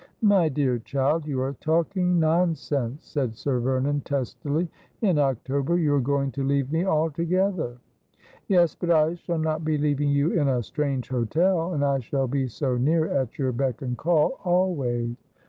[0.23, 4.63] 'My dear child, you are talking nonsense,' said Sir Vernon testily.'
[5.01, 7.77] 111 October you are going to leave me altogether.''
[8.47, 12.27] Yes; but I shall not be leaving you in a strange hotel; and I shall
[12.27, 15.17] be so near, at your beck and call, always.'